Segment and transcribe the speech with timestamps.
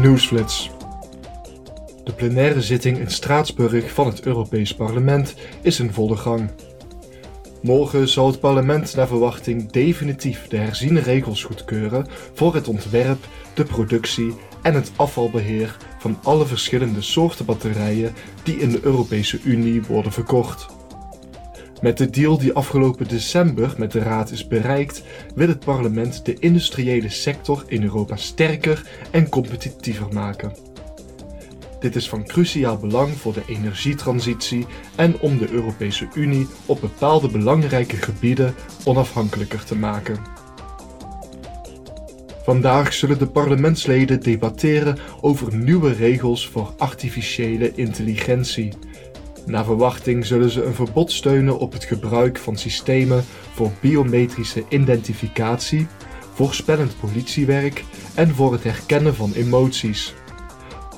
[0.00, 0.70] Nieuwsflits.
[2.04, 6.50] De plenaire zitting in Straatsburg van het Europees Parlement is in volle gang.
[7.62, 13.24] Morgen zal het parlement naar verwachting definitief de herziene regels goedkeuren voor het ontwerp,
[13.54, 19.82] de productie en het afvalbeheer van alle verschillende soorten batterijen die in de Europese Unie
[19.82, 20.66] worden verkocht.
[21.82, 25.02] Met de deal die afgelopen december met de Raad is bereikt,
[25.34, 30.52] wil het parlement de industriële sector in Europa sterker en competitiever maken.
[31.80, 34.66] Dit is van cruciaal belang voor de energietransitie
[34.96, 38.54] en om de Europese Unie op bepaalde belangrijke gebieden
[38.84, 40.18] onafhankelijker te maken.
[42.44, 48.72] Vandaag zullen de parlementsleden debatteren over nieuwe regels voor artificiële intelligentie.
[49.46, 53.24] Naar verwachting zullen ze een verbod steunen op het gebruik van systemen
[53.54, 55.86] voor biometrische identificatie,
[56.32, 57.84] voorspellend politiewerk
[58.14, 60.14] en voor het herkennen van emoties.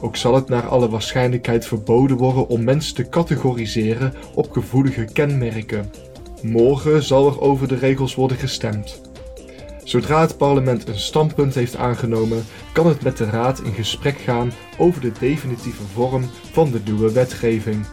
[0.00, 5.90] Ook zal het naar alle waarschijnlijkheid verboden worden om mensen te categoriseren op gevoelige kenmerken.
[6.42, 9.00] Morgen zal er over de regels worden gestemd.
[9.84, 14.52] Zodra het parlement een standpunt heeft aangenomen, kan het met de Raad in gesprek gaan
[14.78, 17.86] over de definitieve vorm van de nieuwe wetgeving.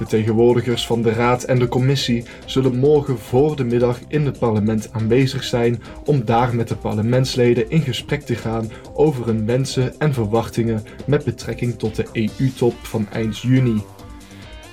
[0.00, 4.88] Vertegenwoordigers van de Raad en de Commissie zullen morgen voor de middag in het parlement
[4.92, 10.14] aanwezig zijn om daar met de parlementsleden in gesprek te gaan over hun wensen en
[10.14, 13.82] verwachtingen met betrekking tot de EU-top van eind juni.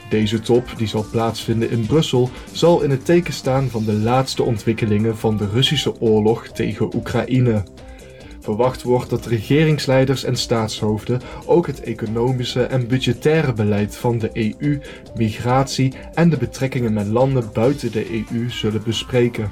[0.10, 4.44] Deze top, die zal plaatsvinden in Brussel, zal in het teken staan van de laatste
[4.44, 7.64] ontwikkelingen van de Russische oorlog tegen Oekraïne.
[8.48, 14.80] Verwacht wordt dat regeringsleiders en staatshoofden ook het economische en budgettaire beleid van de EU,
[15.16, 19.52] migratie en de betrekkingen met landen buiten de EU zullen bespreken.